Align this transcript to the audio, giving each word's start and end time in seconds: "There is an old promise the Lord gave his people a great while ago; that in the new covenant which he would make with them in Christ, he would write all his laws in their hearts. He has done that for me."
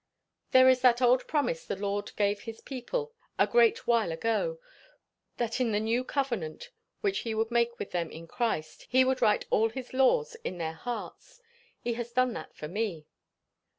"There 0.49 0.67
is 0.67 0.83
an 0.83 0.95
old 0.99 1.27
promise 1.27 1.63
the 1.63 1.75
Lord 1.75 2.11
gave 2.15 2.39
his 2.41 2.59
people 2.59 3.13
a 3.37 3.45
great 3.45 3.85
while 3.85 4.11
ago; 4.11 4.57
that 5.37 5.61
in 5.61 5.73
the 5.73 5.79
new 5.79 6.03
covenant 6.03 6.71
which 7.01 7.19
he 7.19 7.35
would 7.35 7.51
make 7.51 7.77
with 7.77 7.91
them 7.91 8.09
in 8.09 8.25
Christ, 8.27 8.87
he 8.89 9.05
would 9.05 9.21
write 9.21 9.45
all 9.51 9.69
his 9.69 9.93
laws 9.93 10.33
in 10.43 10.57
their 10.57 10.73
hearts. 10.73 11.39
He 11.79 11.93
has 11.93 12.11
done 12.13 12.33
that 12.33 12.55
for 12.55 12.67
me." 12.67 13.05